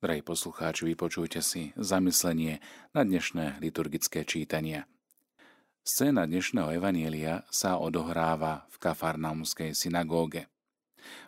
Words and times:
Drahí 0.00 0.24
poslucháči, 0.24 0.88
vypočujte 0.88 1.44
si 1.44 1.76
zamyslenie 1.76 2.64
na 2.96 3.04
dnešné 3.04 3.60
liturgické 3.60 4.24
čítania. 4.24 4.88
Scéna 5.84 6.24
dnešného 6.24 6.72
evanielia 6.72 7.44
sa 7.52 7.76
odohráva 7.76 8.64
v 8.72 8.80
kafarnaumskej 8.80 9.76
synagóge. 9.76 10.48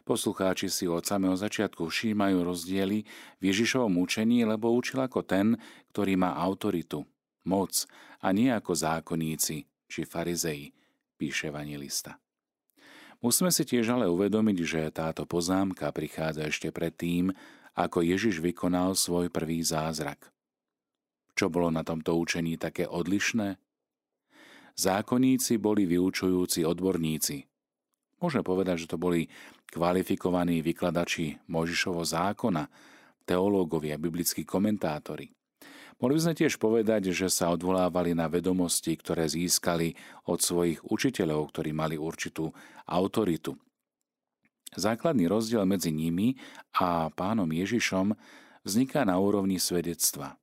Poslucháči 0.08 0.72
si 0.72 0.88
od 0.88 1.04
samého 1.04 1.36
začiatku 1.36 1.84
všímajú 1.84 2.48
rozdiely 2.48 3.04
v 3.36 3.42
Ježišovom 3.44 4.00
učení, 4.00 4.48
lebo 4.48 4.72
učil 4.72 5.04
ako 5.04 5.20
ten, 5.20 5.60
ktorý 5.92 6.16
má 6.16 6.32
autoritu, 6.40 7.04
moc 7.44 7.84
a 8.24 8.32
nie 8.32 8.48
ako 8.48 8.72
zákonníci 8.72 9.68
či 9.68 10.00
farizei, 10.08 10.72
píše 11.20 11.52
evangelista. 11.52 12.16
Musíme 13.20 13.52
si 13.52 13.68
tiež 13.68 14.00
ale 14.00 14.08
uvedomiť, 14.08 14.58
že 14.64 14.96
táto 14.96 15.28
poznámka 15.28 15.92
prichádza 15.92 16.48
ešte 16.48 16.72
predtým, 16.72 17.36
ako 17.72 18.04
Ježiš 18.04 18.44
vykonal 18.44 18.92
svoj 18.92 19.32
prvý 19.32 19.64
zázrak. 19.64 20.32
Čo 21.32 21.48
bolo 21.48 21.72
na 21.72 21.80
tomto 21.80 22.12
učení 22.20 22.60
také 22.60 22.84
odlišné? 22.84 23.56
Zákonníci 24.76 25.56
boli 25.60 25.88
vyučujúci 25.88 26.64
odborníci. 26.64 27.44
Môžeme 28.20 28.44
povedať, 28.44 28.86
že 28.86 28.90
to 28.92 29.00
boli 29.00 29.28
kvalifikovaní 29.72 30.60
vykladači 30.60 31.40
Možišovo 31.48 32.04
zákona, 32.04 32.68
teológovia, 33.24 33.96
biblickí 33.96 34.44
komentátori. 34.44 35.32
Mohli 36.02 36.14
by 36.18 36.22
sme 36.26 36.34
tiež 36.34 36.54
povedať, 36.58 37.14
že 37.14 37.30
sa 37.30 37.54
odvolávali 37.54 38.10
na 38.10 38.26
vedomosti, 38.26 38.98
ktoré 38.98 39.30
získali 39.30 39.94
od 40.26 40.42
svojich 40.42 40.82
učiteľov, 40.82 41.54
ktorí 41.54 41.70
mali 41.70 41.94
určitú 41.94 42.50
autoritu, 42.90 43.54
Základný 44.72 45.28
rozdiel 45.28 45.68
medzi 45.68 45.92
nimi 45.92 46.40
a 46.72 47.12
pánom 47.12 47.48
Ježišom 47.48 48.16
vzniká 48.64 49.04
na 49.04 49.20
úrovni 49.20 49.60
svedectva. 49.60 50.40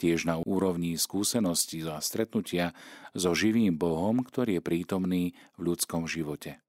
Tiež 0.00 0.24
na 0.24 0.40
úrovni 0.40 0.96
skúsenosti 0.96 1.84
a 1.84 2.00
stretnutia 2.00 2.72
so 3.12 3.36
živým 3.36 3.76
Bohom, 3.76 4.24
ktorý 4.24 4.60
je 4.60 4.62
prítomný 4.64 5.24
v 5.56 5.72
ľudskom 5.72 6.08
živote. 6.08 6.60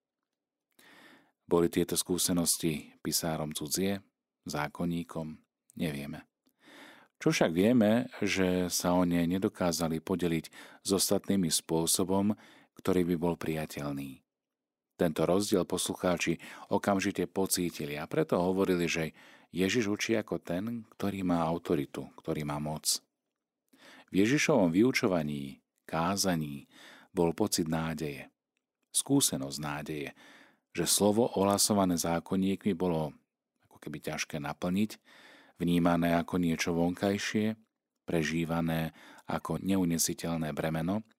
Boli 1.48 1.72
tieto 1.72 1.96
skúsenosti 1.96 3.00
pisárom 3.00 3.56
cudzie, 3.56 4.04
zákonníkom? 4.44 5.40
Nevieme. 5.80 6.28
Čo 7.24 7.32
však 7.32 7.52
vieme, 7.56 8.12
že 8.20 8.68
sa 8.68 8.94
o 8.94 9.08
ne 9.08 9.24
nedokázali 9.24 10.04
podeliť 10.04 10.46
s 10.84 10.90
ostatnými 10.92 11.48
spôsobom, 11.48 12.36
ktorý 12.76 13.08
by 13.10 13.16
bol 13.16 13.36
priateľný. 13.40 14.27
Tento 14.98 15.30
rozdiel 15.30 15.62
poslucháči 15.62 16.42
okamžite 16.74 17.30
pocítili 17.30 18.02
a 18.02 18.10
preto 18.10 18.42
hovorili, 18.42 18.90
že 18.90 19.14
Ježiš 19.54 19.94
učí 19.94 20.18
ako 20.18 20.42
ten, 20.42 20.90
ktorý 20.98 21.22
má 21.22 21.46
autoritu, 21.46 22.10
ktorý 22.18 22.42
má 22.42 22.58
moc. 22.58 22.98
V 24.10 24.26
Ježišovom 24.26 24.74
vyučovaní, 24.74 25.62
kázaní 25.86 26.66
bol 27.14 27.38
pocit 27.38 27.70
nádeje, 27.70 28.34
skúsenosť 28.90 29.58
nádeje, 29.62 30.10
že 30.74 30.90
slovo 30.90 31.30
ohlasované 31.38 31.94
zákonníkmi 31.94 32.74
bolo 32.74 33.14
ako 33.70 33.78
keby 33.78 34.02
ťažké 34.02 34.42
naplniť, 34.42 34.98
vnímané 35.62 36.18
ako 36.18 36.42
niečo 36.42 36.74
vonkajšie, 36.74 37.54
prežívané 38.10 38.98
ako 39.30 39.62
neunesiteľné 39.62 40.58
bremeno– 40.58 41.06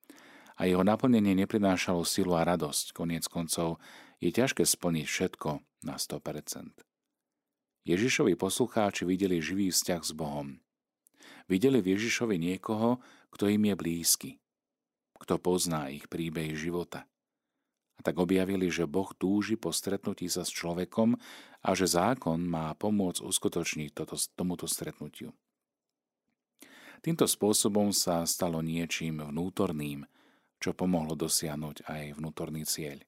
a 0.59 0.67
jeho 0.67 0.83
naplnenie 0.83 1.39
neprinášalo 1.39 2.03
silu 2.03 2.34
a 2.34 2.42
radosť. 2.42 2.91
Koniec 2.91 3.31
koncov 3.31 3.78
je 4.19 4.34
ťažké 4.34 4.67
splniť 4.67 5.06
všetko 5.06 5.50
na 5.87 5.95
100%. 5.95 6.83
Ježišovi 7.87 8.34
poslucháči 8.34 9.06
videli 9.06 9.39
živý 9.39 9.70
vzťah 9.70 10.03
s 10.03 10.12
Bohom. 10.12 10.59
Videli 11.48 11.81
v 11.81 11.97
Ježišovi 11.97 12.37
niekoho, 12.37 13.00
kto 13.33 13.48
im 13.48 13.73
je 13.73 13.75
blízky, 13.78 14.31
kto 15.17 15.41
pozná 15.41 15.89
ich 15.89 16.11
príbeh 16.11 16.53
života. 16.53 17.09
A 17.99 18.00
tak 18.04 18.21
objavili, 18.21 18.69
že 18.69 18.87
Boh 18.87 19.10
túži 19.16 19.56
po 19.56 19.72
stretnutí 19.75 20.28
sa 20.31 20.44
s 20.44 20.53
človekom 20.53 21.19
a 21.65 21.71
že 21.75 21.88
zákon 21.88 22.38
má 22.44 22.71
pomôcť 22.77 23.25
uskutočniť 23.25 23.91
toto, 23.91 24.15
tomuto 24.37 24.71
stretnutiu. 24.71 25.34
Týmto 27.03 27.27
spôsobom 27.31 27.94
sa 27.94 28.27
stalo 28.27 28.59
niečím 28.62 29.22
vnútorným, 29.22 30.06
čo 30.59 30.75
pomohlo 30.75 31.15
dosiahnuť 31.15 31.87
aj 31.87 32.03
vnútorný 32.19 32.67
cieľ. 32.67 33.03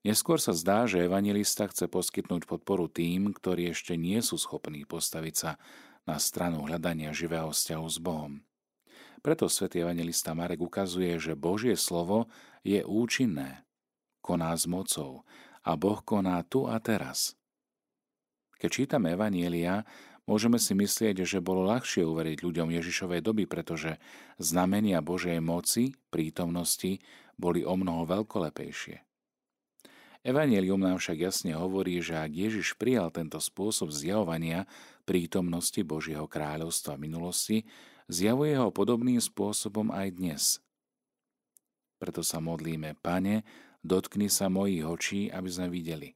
Neskôr 0.00 0.40
sa 0.40 0.56
zdá, 0.56 0.88
že 0.88 1.04
evangelista 1.04 1.68
chce 1.68 1.84
poskytnúť 1.84 2.48
podporu 2.48 2.88
tým, 2.88 3.36
ktorí 3.36 3.68
ešte 3.68 4.00
nie 4.00 4.24
sú 4.24 4.40
schopní 4.40 4.88
postaviť 4.88 5.34
sa 5.36 5.60
na 6.08 6.16
stranu 6.16 6.64
hľadania 6.64 7.12
živého 7.12 7.52
vzťahu 7.52 7.86
s 7.86 7.98
Bohom. 8.00 8.40
Preto 9.20 9.52
svätý 9.52 9.84
evangelista 9.84 10.32
Marek 10.32 10.64
ukazuje, 10.64 11.20
že 11.20 11.36
Božie 11.36 11.76
slovo 11.76 12.32
je 12.64 12.80
účinné, 12.80 13.68
koná 14.24 14.56
s 14.56 14.64
mocou 14.64 15.28
a 15.60 15.76
Boh 15.76 16.00
koná 16.00 16.40
tu 16.48 16.64
a 16.64 16.80
teraz. 16.80 17.36
Keď 18.60 18.70
čítame 18.72 19.12
Evanielia, 19.12 19.84
Môžeme 20.30 20.62
si 20.62 20.78
myslieť, 20.78 21.26
že 21.26 21.42
bolo 21.42 21.66
ľahšie 21.66 22.06
uveriť 22.06 22.46
ľuďom 22.46 22.70
Ježišovej 22.70 23.18
doby, 23.18 23.50
pretože 23.50 23.98
znamenia 24.38 25.02
Božej 25.02 25.42
moci, 25.42 25.98
prítomnosti 26.14 27.02
boli 27.34 27.66
o 27.66 27.74
mnoho 27.74 28.06
veľkolepejšie. 28.06 29.02
Evangelium 30.22 30.78
nám 30.78 31.02
však 31.02 31.18
jasne 31.18 31.58
hovorí, 31.58 31.98
že 31.98 32.14
ak 32.14 32.30
Ježiš 32.30 32.78
prijal 32.78 33.10
tento 33.10 33.42
spôsob 33.42 33.90
zjavovania 33.90 34.70
prítomnosti 35.02 35.82
Božieho 35.82 36.30
kráľovstva 36.30 36.94
minulosti, 36.94 37.66
zjavuje 38.06 38.54
ho 38.54 38.70
podobným 38.70 39.18
spôsobom 39.18 39.90
aj 39.90 40.08
dnes. 40.14 40.42
Preto 41.98 42.22
sa 42.22 42.38
modlíme, 42.38 42.94
Pane, 43.02 43.42
dotkni 43.82 44.30
sa 44.30 44.46
mojich 44.46 44.86
očí, 44.86 45.20
aby 45.26 45.48
sme 45.50 45.66
videli. 45.74 46.14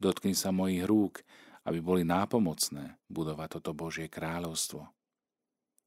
Dotkni 0.00 0.32
sa 0.32 0.48
mojich 0.48 0.88
rúk, 0.88 1.20
aby 1.68 1.84
boli 1.84 2.02
nápomocné 2.08 2.96
budovať 3.12 3.60
toto 3.60 3.76
Božie 3.76 4.08
kráľovstvo. 4.08 4.88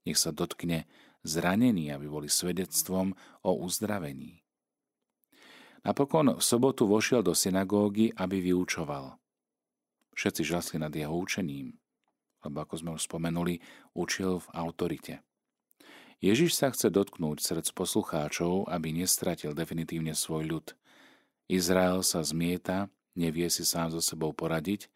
Nech 0.06 0.14
sa 0.14 0.30
dotkne 0.30 0.86
zranení, 1.26 1.90
aby 1.90 2.06
boli 2.06 2.30
svedectvom 2.30 3.18
o 3.42 3.50
uzdravení. 3.58 4.46
Napokon 5.82 6.38
v 6.38 6.42
sobotu 6.42 6.86
vošiel 6.86 7.26
do 7.26 7.34
synagógy, 7.34 8.14
aby 8.14 8.38
vyučoval. 8.38 9.18
Všetci 10.14 10.42
žasli 10.46 10.76
nad 10.78 10.94
jeho 10.94 11.10
učením, 11.10 11.74
lebo 12.46 12.62
ako 12.62 12.74
sme 12.78 12.90
už 12.94 13.02
spomenuli, 13.10 13.58
učil 13.90 14.38
v 14.38 14.48
autorite. 14.54 15.14
Ježiš 16.22 16.54
sa 16.54 16.70
chce 16.70 16.86
dotknúť 16.94 17.42
srdc 17.42 17.74
poslucháčov, 17.74 18.70
aby 18.70 18.94
nestratil 18.94 19.58
definitívne 19.58 20.14
svoj 20.14 20.46
ľud. 20.46 20.66
Izrael 21.50 22.06
sa 22.06 22.22
zmieta, 22.22 22.86
nevie 23.18 23.50
si 23.50 23.66
sám 23.66 23.90
so 23.90 23.98
sebou 23.98 24.30
poradiť 24.30 24.86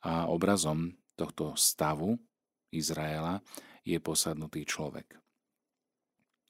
a 0.00 0.28
obrazom 0.28 0.96
tohto 1.16 1.52
stavu 1.56 2.16
Izraela 2.72 3.44
je 3.84 4.00
posadnutý 4.00 4.64
človek. 4.64 5.20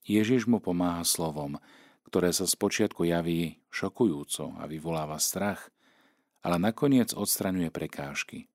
Ježiš 0.07 0.47
mu 0.47 0.63
pomáha 0.63 1.03
slovom, 1.03 1.59
ktoré 2.07 2.35
sa 2.35 2.49
spočiatku 2.49 3.07
javí 3.07 3.63
šokujúco 3.71 4.59
a 4.59 4.67
vyvoláva 4.67 5.19
strach, 5.23 5.71
ale 6.41 6.57
nakoniec 6.57 7.13
odstraňuje 7.13 7.69
prekážky. 7.71 8.49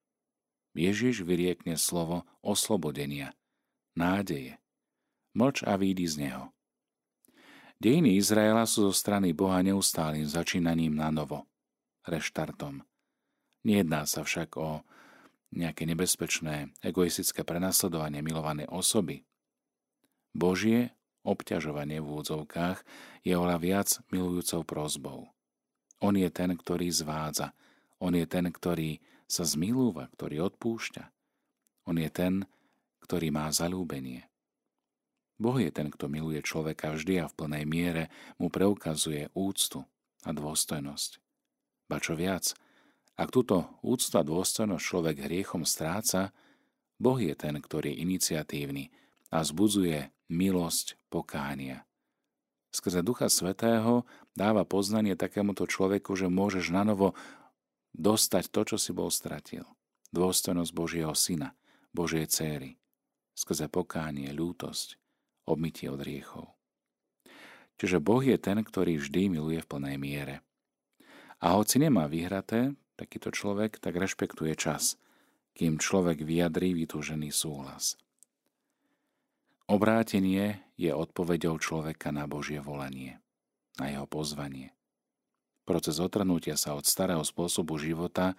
Ježiš 0.76 1.24
vyriekne 1.24 1.80
slovo 1.80 2.28
oslobodenia, 2.44 3.32
nádeje. 3.96 4.60
Mlč 5.32 5.64
a 5.64 5.76
výjdi 5.80 6.08
z 6.08 6.16
neho. 6.28 6.44
Dejiny 7.76 8.16
Izraela 8.16 8.64
sú 8.64 8.88
zo 8.88 8.94
strany 8.96 9.36
Boha 9.36 9.60
neustálým 9.60 10.24
začínaním 10.24 10.96
na 10.96 11.12
novo, 11.12 11.44
reštartom– 12.08 12.80
Nejedná 13.66 14.06
sa 14.06 14.22
však 14.22 14.54
o 14.62 14.86
nejaké 15.50 15.90
nebezpečné, 15.90 16.70
egoistické 16.86 17.42
prenasledovanie 17.42 18.22
milovanej 18.22 18.70
osoby. 18.70 19.26
Božie 20.30 20.94
obťažovanie 21.26 21.98
v 21.98 22.22
údzovkách 22.22 22.86
je 23.26 23.34
oľa 23.34 23.58
viac 23.58 23.88
milujúcou 24.14 24.62
prozbou. 24.62 25.20
On 25.98 26.14
je 26.14 26.30
ten, 26.30 26.54
ktorý 26.54 26.86
zvádza. 26.94 27.58
On 27.98 28.14
je 28.14 28.22
ten, 28.30 28.46
ktorý 28.46 29.02
sa 29.26 29.42
zmilúva, 29.42 30.06
ktorý 30.14 30.46
odpúšťa. 30.46 31.04
On 31.90 31.98
je 31.98 32.06
ten, 32.14 32.46
ktorý 33.02 33.34
má 33.34 33.50
zalúbenie. 33.50 34.30
Boh 35.42 35.58
je 35.58 35.74
ten, 35.74 35.90
kto 35.90 36.06
miluje 36.06 36.38
človeka 36.38 36.94
vždy 36.94 37.18
a 37.18 37.26
v 37.26 37.34
plnej 37.34 37.64
miere 37.66 38.14
mu 38.38 38.46
preukazuje 38.46 39.26
úctu 39.34 39.82
a 40.22 40.30
dôstojnosť. 40.30 41.18
Ba 41.90 41.98
čo 41.98 42.14
viac– 42.14 42.54
ak 43.16 43.28
túto 43.32 43.80
úcta 43.80 44.20
dôstojnosť 44.20 44.84
človek 44.84 45.16
hriechom 45.24 45.64
stráca, 45.64 46.36
Boh 47.00 47.16
je 47.16 47.32
ten, 47.32 47.56
ktorý 47.56 47.92
je 47.92 48.00
iniciatívny 48.04 48.92
a 49.32 49.40
zbudzuje 49.40 50.12
milosť 50.28 50.96
pokánia. 51.08 51.84
Skrze 52.72 53.00
Ducha 53.00 53.32
Svetého 53.32 54.04
dáva 54.36 54.68
poznanie 54.68 55.16
takémuto 55.16 55.64
človeku, 55.64 56.12
že 56.12 56.28
môžeš 56.28 56.68
nanovo 56.68 57.16
dostať 57.96 58.52
to, 58.52 58.60
čo 58.68 58.76
si 58.76 58.92
bol 58.92 59.08
stratil. 59.08 59.64
Dôstojnosť 60.12 60.72
Božieho 60.76 61.16
Syna, 61.16 61.56
Božej 61.96 62.28
céry, 62.28 62.76
skrze 63.32 63.72
pokánie, 63.72 64.28
ľútosť, 64.36 65.00
obmytie 65.48 65.88
od 65.88 66.04
riechov. 66.04 66.52
Čiže 67.80 68.00
Boh 68.00 68.20
je 68.20 68.36
ten, 68.36 68.60
ktorý 68.60 69.00
vždy 69.00 69.40
miluje 69.40 69.60
v 69.60 69.68
plnej 69.68 69.96
miere. 69.96 70.36
A 71.40 71.56
hoci 71.56 71.76
nemá 71.80 72.08
vyhraté, 72.08 72.72
takýto 72.96 73.30
človek 73.30 73.78
tak 73.78 73.94
rešpektuje 73.96 74.56
čas, 74.56 74.96
kým 75.56 75.80
človek 75.80 76.24
vyjadrí 76.24 76.76
vytúžený 76.76 77.32
súhlas. 77.32 77.96
Obrátenie 79.66 80.62
je 80.78 80.94
odpoveďou 80.94 81.58
človeka 81.58 82.14
na 82.14 82.28
Božie 82.30 82.62
volanie, 82.62 83.18
na 83.80 83.90
jeho 83.90 84.06
pozvanie. 84.06 84.76
Proces 85.66 85.98
otrhnutia 85.98 86.54
sa 86.54 86.78
od 86.78 86.86
starého 86.86 87.26
spôsobu 87.26 87.74
života 87.74 88.38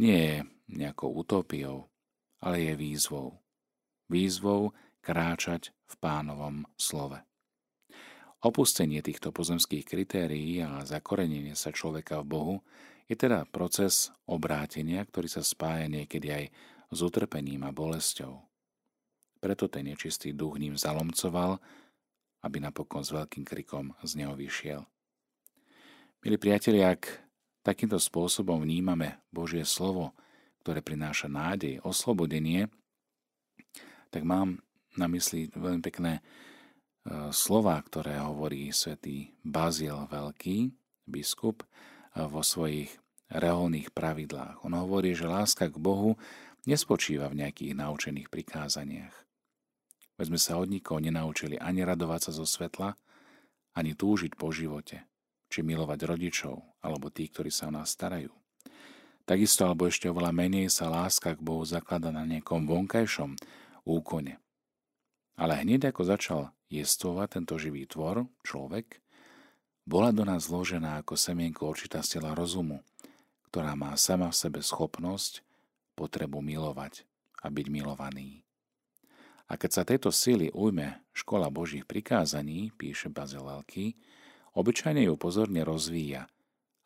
nie 0.00 0.16
je 0.16 0.36
nejakou 0.72 1.12
utopiou, 1.12 1.92
ale 2.40 2.64
je 2.64 2.72
výzvou. 2.72 3.36
Výzvou 4.08 4.72
kráčať 5.04 5.76
v 5.84 5.94
pánovom 6.00 6.64
slove. 6.80 7.20
Opustenie 8.46 9.02
týchto 9.02 9.34
pozemských 9.34 9.82
kritérií 9.82 10.62
a 10.62 10.86
zakorenenie 10.86 11.58
sa 11.58 11.74
človeka 11.74 12.22
v 12.22 12.30
Bohu 12.30 12.56
je 13.10 13.18
teda 13.18 13.42
proces 13.50 14.14
obrátenia, 14.22 15.02
ktorý 15.02 15.26
sa 15.26 15.42
spája 15.42 15.90
niekedy 15.90 16.30
aj 16.30 16.44
s 16.94 16.98
utrpením 17.02 17.66
a 17.66 17.74
bolesťou. 17.74 18.38
Preto 19.42 19.66
ten 19.66 19.90
nečistý 19.90 20.30
duch 20.30 20.62
ním 20.62 20.78
zalomcoval, 20.78 21.58
aby 22.46 22.62
napokon 22.62 23.02
s 23.02 23.10
veľkým 23.10 23.42
krikom 23.42 23.98
z 24.06 24.14
neho 24.22 24.38
vyšiel. 24.38 24.86
Milí 26.22 26.38
priatelia, 26.38 26.94
ak 26.94 27.02
takýmto 27.66 27.98
spôsobom 27.98 28.62
vnímame 28.62 29.18
Božie 29.34 29.66
slovo, 29.66 30.14
ktoré 30.62 30.86
prináša 30.86 31.26
nádej, 31.26 31.82
oslobodenie, 31.82 32.70
tak 34.14 34.22
mám 34.22 34.62
na 34.94 35.10
mysli 35.10 35.50
veľmi 35.50 35.82
pekné 35.82 36.22
slova, 37.30 37.78
ktoré 37.82 38.18
hovorí 38.18 38.74
svätý 38.74 39.30
Bazil 39.46 40.10
Veľký, 40.10 40.74
biskup, 41.06 41.62
e, 41.62 41.66
vo 42.26 42.42
svojich 42.42 42.90
reholných 43.30 43.94
pravidlách. 43.94 44.66
On 44.66 44.74
hovorí, 44.74 45.14
že 45.14 45.30
láska 45.30 45.70
k 45.70 45.78
Bohu 45.78 46.18
nespočíva 46.66 47.30
v 47.30 47.46
nejakých 47.46 47.78
naučených 47.78 48.28
prikázaniach. 48.30 49.14
Veď 50.16 50.26
sme 50.32 50.40
sa 50.40 50.58
od 50.58 50.70
nikoho 50.70 50.98
nenaučili 50.98 51.60
ani 51.60 51.84
radovať 51.84 52.30
sa 52.30 52.32
zo 52.32 52.46
svetla, 52.48 52.96
ani 53.76 53.92
túžiť 53.92 54.34
po 54.34 54.50
živote 54.50 55.04
či 55.46 55.62
milovať 55.62 56.00
rodičov 56.08 56.58
alebo 56.82 57.12
tí, 57.12 57.30
ktorí 57.30 57.54
sa 57.54 57.70
o 57.70 57.74
nás 57.74 57.94
starajú. 57.94 58.34
Takisto 59.26 59.66
alebo 59.66 59.90
ešte 59.90 60.06
oveľa 60.06 60.30
menej 60.30 60.70
sa 60.70 60.86
láska 60.86 61.34
k 61.34 61.42
Bohu 61.42 61.66
zaklada 61.66 62.14
na 62.14 62.22
nejakom 62.22 62.66
vonkajšom 62.66 63.34
úkone. 63.82 64.38
Ale 65.36 65.58
hneď 65.60 65.90
ako 65.90 66.02
začal 66.06 66.55
jestvovať 66.70 67.40
tento 67.40 67.54
živý 67.56 67.86
tvor, 67.86 68.26
človek, 68.42 68.98
bola 69.86 70.10
do 70.10 70.26
nás 70.26 70.50
zložená 70.50 70.98
ako 71.02 71.14
semienko 71.14 71.70
určitá 71.70 72.02
sila 72.02 72.34
rozumu, 72.34 72.82
ktorá 73.50 73.78
má 73.78 73.94
sama 73.94 74.34
v 74.34 74.38
sebe 74.38 74.60
schopnosť 74.60 75.46
potrebu 75.94 76.42
milovať 76.42 77.06
a 77.40 77.46
byť 77.46 77.66
milovaný. 77.70 78.42
A 79.46 79.54
keď 79.54 79.70
sa 79.70 79.82
tejto 79.86 80.10
sily 80.10 80.50
ujme 80.50 80.98
škola 81.14 81.46
Božích 81.54 81.86
prikázaní, 81.86 82.74
píše 82.74 83.06
Veľký, 83.14 83.94
Obyčajne 84.56 85.04
ju 85.04 85.20
pozorne 85.20 85.60
rozvíja 85.68 86.24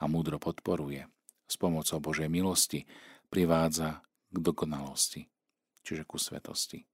a 0.02 0.04
múdro 0.10 0.42
podporuje. 0.42 1.06
S 1.46 1.54
pomocou 1.54 2.02
Božej 2.02 2.26
milosti 2.26 2.82
privádza 3.30 4.02
k 4.26 4.36
dokonalosti, 4.42 5.30
čiže 5.86 6.02
ku 6.02 6.18
svetosti. 6.18 6.89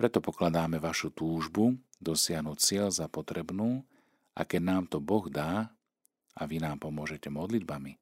Preto 0.00 0.24
pokladáme 0.24 0.80
vašu 0.80 1.12
túžbu 1.12 1.76
dosiahnuť 2.00 2.56
cieľ 2.56 2.88
za 2.88 3.04
potrebnú 3.04 3.84
a 4.32 4.48
keď 4.48 4.60
nám 4.64 4.84
to 4.88 4.96
Boh 4.96 5.28
dá 5.28 5.68
a 6.32 6.42
vy 6.48 6.56
nám 6.56 6.80
pomôžete 6.80 7.28
modlitbami, 7.28 8.00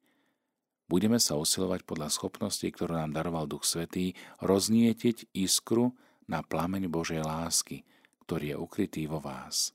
budeme 0.86 1.18
sa 1.18 1.34
usilovať 1.34 1.82
podľa 1.82 2.14
schopností, 2.14 2.70
ktorú 2.70 2.94
nám 2.94 3.18
daroval 3.18 3.50
Duch 3.50 3.66
Svetý, 3.66 4.14
roznietiť 4.38 5.34
iskru 5.34 5.90
na 6.30 6.46
plameň 6.46 6.86
Božej 6.86 7.18
lásky, 7.18 7.82
ktorý 8.22 8.54
je 8.54 8.56
ukrytý 8.62 9.02
vo 9.10 9.18
vás. 9.18 9.74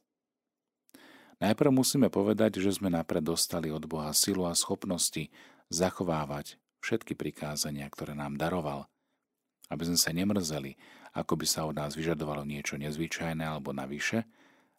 Najprv 1.43 1.75
musíme 1.75 2.07
povedať, 2.07 2.63
že 2.63 2.71
sme 2.71 2.87
napred 2.87 3.19
dostali 3.19 3.67
od 3.67 3.83
Boha 3.83 4.15
silu 4.15 4.47
a 4.47 4.55
schopnosti 4.55 5.27
zachovávať 5.67 6.55
všetky 6.79 7.19
prikázania, 7.19 7.83
ktoré 7.91 8.15
nám 8.15 8.39
daroval, 8.39 8.87
aby 9.67 9.91
sme 9.91 9.99
sa 9.99 10.15
nemrzeli, 10.15 10.79
ako 11.13 11.33
by 11.39 11.45
sa 11.45 11.69
od 11.69 11.77
nás 11.77 11.93
vyžadovalo 11.93 12.43
niečo 12.43 12.77
nezvyčajné 12.77 13.45
alebo 13.45 13.71
navyše, 13.71 14.25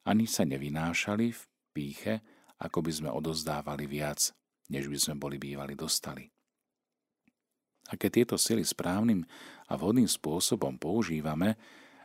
ani 0.05 0.29
sa 0.29 0.45
nevynášali 0.45 1.33
v 1.33 1.43
píche, 1.73 2.15
ako 2.61 2.85
by 2.85 2.93
sme 2.93 3.11
odozdávali 3.11 3.89
viac, 3.89 4.35
než 4.69 4.91
by 4.91 4.99
sme 4.99 5.15
boli 5.17 5.39
bývali 5.39 5.79
dostali. 5.79 6.29
A 7.89 8.01
keď 8.01 8.11
tieto 8.11 8.37
sily 8.41 8.65
správnym 8.65 9.25
a 9.69 9.77
vhodným 9.77 10.09
spôsobom 10.09 10.81
používame, 10.81 11.57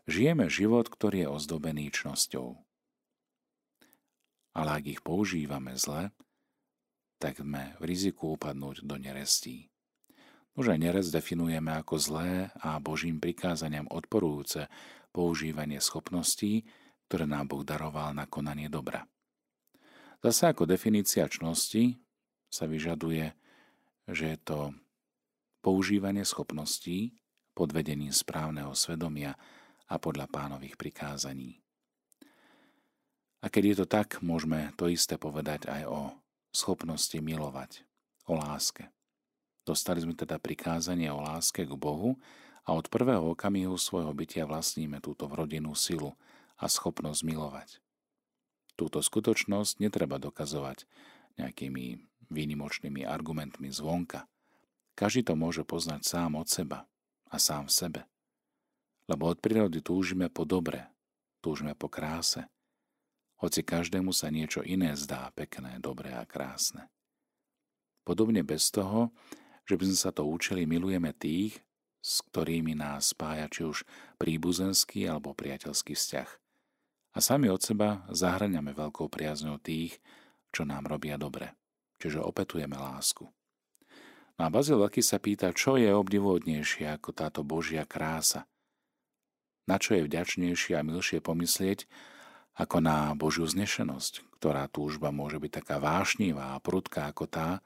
žijeme 0.06 0.52
život, 0.52 0.92
ktorý 0.92 1.24
je 1.24 1.32
ozdobený 1.32 1.92
čnosťou 1.92 2.60
ale 4.60 4.70
ak 4.76 4.84
ich 4.92 5.02
používame 5.06 5.72
zle, 5.80 6.12
tak 7.16 7.40
sme 7.40 7.80
v 7.80 7.84
riziku 7.88 8.36
upadnúť 8.36 8.84
do 8.84 8.96
nerestí. 9.00 9.72
Už 10.60 10.76
aj 10.76 10.92
nerest 10.92 11.16
definujeme 11.16 11.72
ako 11.72 11.96
zlé 11.96 12.52
a 12.60 12.84
Božím 12.84 13.16
prikázaniam 13.16 13.88
odporujúce 13.88 14.68
používanie 15.16 15.80
schopností, 15.80 16.68
ktoré 17.08 17.24
nám 17.24 17.48
Boh 17.48 17.64
daroval 17.64 18.12
na 18.12 18.28
konanie 18.28 18.68
dobra. 18.68 19.08
Zase 20.20 20.52
ako 20.52 20.68
definícia 20.68 21.32
čnosti 21.32 21.96
sa 22.52 22.68
vyžaduje, 22.68 23.32
že 24.12 24.36
je 24.36 24.40
to 24.44 24.76
používanie 25.64 26.28
schopností 26.28 27.16
pod 27.56 27.72
vedením 27.72 28.12
správneho 28.12 28.76
svedomia 28.76 29.40
a 29.88 29.96
podľa 29.96 30.28
pánových 30.28 30.76
prikázaní. 30.76 31.64
A 33.40 33.48
keď 33.48 33.64
je 33.64 33.76
to 33.80 33.88
tak, 33.88 34.20
môžeme 34.20 34.76
to 34.76 34.92
isté 34.92 35.16
povedať 35.16 35.72
aj 35.72 35.88
o 35.88 36.00
schopnosti 36.52 37.16
milovať, 37.16 37.88
o 38.28 38.36
láske. 38.36 38.92
Dostali 39.70 40.02
sme 40.02 40.18
teda 40.18 40.42
prikázanie 40.42 41.14
o 41.14 41.22
láske 41.22 41.62
k 41.62 41.78
Bohu 41.78 42.18
a 42.66 42.74
od 42.74 42.90
prvého 42.90 43.22
okamihu 43.38 43.78
svojho 43.78 44.10
bytia 44.18 44.50
vlastníme 44.50 44.98
túto 44.98 45.30
vrodinnú 45.30 45.78
silu 45.78 46.18
a 46.58 46.66
schopnosť 46.66 47.22
milovať. 47.22 47.70
Túto 48.74 48.98
skutočnosť 48.98 49.78
netreba 49.78 50.18
dokazovať 50.18 50.90
nejakými 51.38 52.02
výnimočnými 52.34 53.06
argumentmi 53.06 53.70
zvonka. 53.70 54.26
Každý 54.98 55.30
to 55.30 55.38
môže 55.38 55.62
poznať 55.62 56.02
sám 56.02 56.34
od 56.34 56.50
seba 56.50 56.90
a 57.30 57.38
sám 57.38 57.70
v 57.70 57.74
sebe. 57.78 58.02
Lebo 59.06 59.30
od 59.30 59.38
prírody 59.38 59.86
túžime 59.86 60.34
po 60.34 60.50
dobre, 60.50 60.90
túžime 61.46 61.78
po 61.78 61.94
kráse, 61.94 62.50
hoci 63.38 63.62
každému 63.62 64.18
sa 64.18 64.34
niečo 64.34 64.66
iné 64.66 64.98
zdá 64.98 65.30
pekné, 65.38 65.78
dobré 65.78 66.18
a 66.18 66.26
krásne. 66.26 66.90
Podobne 68.02 68.42
bez 68.42 68.74
toho, 68.74 69.14
že 69.70 69.78
by 69.78 69.86
sme 69.86 70.00
sa 70.02 70.10
to 70.10 70.26
učili, 70.26 70.66
milujeme 70.66 71.14
tých, 71.14 71.62
s 72.02 72.26
ktorými 72.26 72.74
nás 72.74 73.14
spája 73.14 73.46
či 73.46 73.70
už 73.70 73.86
príbuzenský 74.18 75.06
alebo 75.06 75.38
priateľský 75.38 75.94
vzťah. 75.94 76.30
A 77.14 77.20
sami 77.22 77.54
od 77.54 77.62
seba 77.62 78.02
zahraňame 78.10 78.74
veľkou 78.74 79.06
priazňou 79.14 79.62
tých, 79.62 80.02
čo 80.50 80.66
nám 80.66 80.90
robia 80.90 81.22
dobre, 81.22 81.54
čiže 82.02 82.18
opetujeme 82.18 82.74
lásku. 82.74 83.30
No 84.40 84.42
a 84.42 84.50
Bazil 84.50 84.80
Veľký 84.80 85.06
sa 85.06 85.22
pýta, 85.22 85.54
čo 85.54 85.78
je 85.78 85.92
obdivodnejšie 85.94 86.90
ako 86.90 87.14
táto 87.14 87.46
Božia 87.46 87.86
krása. 87.86 88.50
Na 89.70 89.78
čo 89.78 89.94
je 89.94 90.08
vďačnejšie 90.08 90.80
a 90.80 90.82
milšie 90.82 91.22
pomyslieť, 91.22 91.86
ako 92.58 92.82
na 92.82 93.14
Božiu 93.14 93.46
znešenosť, 93.46 94.40
ktorá 94.40 94.66
túžba 94.72 95.14
môže 95.14 95.38
byť 95.38 95.62
taká 95.62 95.78
vášnivá 95.78 96.58
a 96.58 96.64
prudká 96.64 97.12
ako 97.12 97.30
tá, 97.30 97.62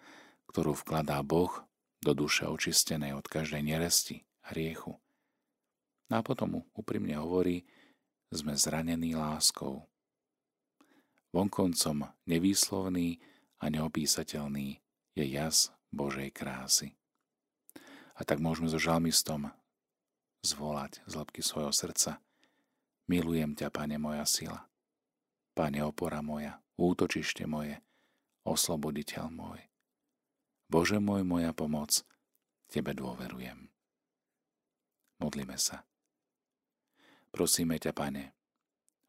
ktorú 0.51 0.75
vkladá 0.75 1.21
Boh 1.21 1.63
do 2.03 2.11
duše 2.11 2.45
očistenej 2.45 3.15
od 3.15 3.25
každej 3.25 3.63
neresti, 3.63 4.27
hriechu. 4.51 4.99
No 6.11 6.19
a 6.19 6.21
potom 6.21 6.59
mu 6.59 6.61
úprimne 6.75 7.15
hovorí, 7.15 7.63
sme 8.33 8.59
zranení 8.59 9.15
láskou. 9.15 9.87
Vonkoncom 11.33 12.11
nevýslovný 12.27 13.17
a 13.57 13.71
neopísateľný 13.71 14.83
je 15.15 15.25
jas 15.25 15.71
Božej 15.89 16.29
krásy. 16.29 16.93
A 18.13 18.21
tak 18.21 18.37
môžeme 18.37 18.69
so 18.69 18.77
žalmistom 18.77 19.49
zvolať 20.45 21.01
z 21.09 21.13
lepky 21.17 21.41
svojho 21.41 21.73
srdca. 21.73 22.21
Milujem 23.09 23.57
ťa, 23.57 23.73
Pane, 23.73 23.97
moja 23.97 24.27
sila. 24.27 24.69
Pane 25.57 25.81
opora 25.81 26.21
moja, 26.21 26.61
útočište 26.77 27.45
moje, 27.49 27.79
osloboditeľ 28.45 29.29
môj. 29.33 29.72
Bože 30.69 30.97
môj, 30.99 31.23
moja 31.27 31.51
pomoc, 31.55 32.03
Tebe 32.73 32.97
dôverujem. 32.97 33.69
Modlíme 35.21 35.61
sa. 35.61 35.85
Prosíme 37.29 37.77
ťa, 37.77 37.93
Pane, 37.93 38.33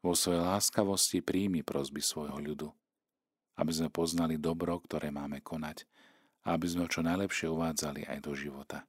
vo 0.05 0.13
svojej 0.13 0.45
láskavosti 0.45 1.25
príjmi 1.25 1.65
prosby 1.65 1.97
svojho 1.97 2.37
ľudu, 2.37 2.69
aby 3.57 3.71
sme 3.73 3.89
poznali 3.89 4.37
dobro, 4.37 4.77
ktoré 4.85 5.09
máme 5.09 5.41
konať 5.41 5.89
a 6.45 6.53
aby 6.53 6.69
sme 6.69 6.85
čo 6.85 7.01
najlepšie 7.01 7.49
uvádzali 7.49 8.05
aj 8.05 8.19
do 8.21 8.37
života. 8.37 8.85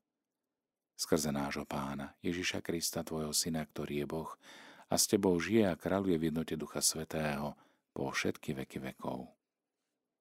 Skrze 0.97 1.33
nášho 1.33 1.65
pána, 1.65 2.13
Ježiša 2.21 2.61
Krista, 2.61 3.05
tvojho 3.05 3.33
syna, 3.33 3.65
ktorý 3.65 4.05
je 4.05 4.07
Boh 4.09 4.31
a 4.89 4.95
s 4.97 5.09
tebou 5.09 5.37
žije 5.41 5.69
a 5.69 5.77
kráľuje 5.77 6.17
v 6.21 6.27
jednote 6.29 6.55
Ducha 6.57 6.85
Svetého 6.85 7.57
po 7.97 8.13
všetky 8.13 8.53
veky 8.53 8.93
vekov. 8.93 9.33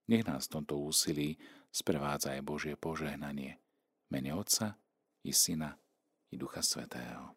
Nech 0.08 0.24
nás 0.24 0.48
v 0.48 0.60
tomto 0.60 0.80
úsilí 0.80 1.36
sprevádza 1.76 2.40
aj 2.40 2.48
Božie 2.48 2.80
požehnanie. 2.80 3.60
Mene 4.08 4.32
Otca 4.32 4.80
i 5.28 5.36
Syna 5.36 5.76
i 6.32 6.40
Ducha 6.40 6.64
Svetého. 6.64 7.36